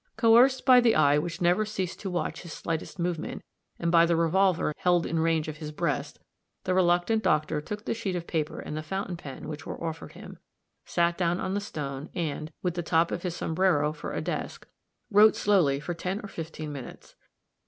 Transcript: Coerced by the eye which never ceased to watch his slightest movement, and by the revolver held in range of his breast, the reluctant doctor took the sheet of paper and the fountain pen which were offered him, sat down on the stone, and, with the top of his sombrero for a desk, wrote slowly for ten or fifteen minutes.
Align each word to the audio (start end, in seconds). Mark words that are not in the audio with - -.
Coerced 0.17 0.65
by 0.65 0.81
the 0.81 0.95
eye 0.95 1.19
which 1.19 1.41
never 1.41 1.63
ceased 1.63 1.99
to 1.99 2.09
watch 2.09 2.41
his 2.41 2.51
slightest 2.53 2.97
movement, 2.97 3.43
and 3.77 3.91
by 3.91 4.07
the 4.07 4.15
revolver 4.15 4.73
held 4.77 5.05
in 5.05 5.19
range 5.19 5.47
of 5.47 5.57
his 5.57 5.71
breast, 5.71 6.17
the 6.63 6.73
reluctant 6.73 7.21
doctor 7.21 7.61
took 7.61 7.85
the 7.85 7.93
sheet 7.93 8.15
of 8.15 8.25
paper 8.25 8.59
and 8.59 8.75
the 8.75 8.81
fountain 8.81 9.15
pen 9.15 9.47
which 9.47 9.67
were 9.67 9.79
offered 9.79 10.13
him, 10.13 10.39
sat 10.87 11.19
down 11.19 11.39
on 11.39 11.53
the 11.53 11.61
stone, 11.61 12.09
and, 12.15 12.51
with 12.63 12.73
the 12.73 12.81
top 12.81 13.11
of 13.11 13.21
his 13.21 13.35
sombrero 13.35 13.93
for 13.93 14.11
a 14.11 14.21
desk, 14.21 14.67
wrote 15.11 15.35
slowly 15.35 15.79
for 15.79 15.93
ten 15.93 16.19
or 16.23 16.27
fifteen 16.27 16.73
minutes. 16.73 17.15